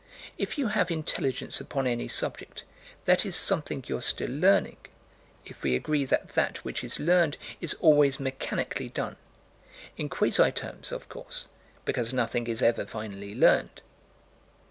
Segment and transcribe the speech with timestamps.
[0.35, 2.63] If you have intelligence upon any subject,
[3.05, 4.77] that is something you're still learning
[5.45, 9.17] if we agree that that which is learned is always mechanically done
[9.97, 11.45] in quasi terms, of course,
[11.85, 13.83] because nothing is ever finally learned.